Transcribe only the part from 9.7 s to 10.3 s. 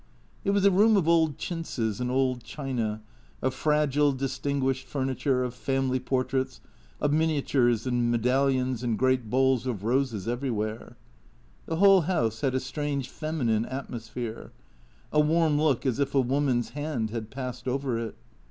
roses